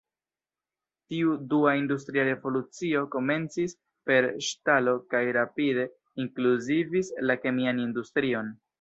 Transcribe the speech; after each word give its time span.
Tiu 1.13 1.35
"dua" 1.51 1.73
industria 1.81 2.23
revolucio 2.29 3.03
komencis 3.17 3.77
per 4.11 4.31
ŝtalo 4.49 4.97
kaj 5.15 5.23
rapide 5.41 5.89
inkluzivis 6.27 7.17
la 7.31 7.41
kemian 7.47 7.89
industrion. 7.89 8.55